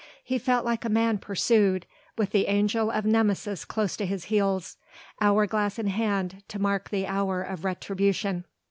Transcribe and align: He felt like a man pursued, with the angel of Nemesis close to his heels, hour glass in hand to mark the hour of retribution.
He 0.23 0.39
felt 0.39 0.65
like 0.65 0.83
a 0.83 0.89
man 0.89 1.19
pursued, 1.19 1.85
with 2.17 2.31
the 2.31 2.47
angel 2.47 2.89
of 2.89 3.05
Nemesis 3.05 3.63
close 3.63 3.95
to 3.97 4.05
his 4.07 4.23
heels, 4.25 4.77
hour 5.21 5.45
glass 5.45 5.77
in 5.77 5.85
hand 5.85 6.41
to 6.47 6.57
mark 6.57 6.89
the 6.89 7.05
hour 7.05 7.43
of 7.43 7.63
retribution. 7.63 8.45